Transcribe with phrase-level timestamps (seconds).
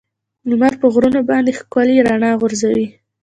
[0.49, 2.87] لمر په غرونو باندې ښکلي رڼا غورځوي.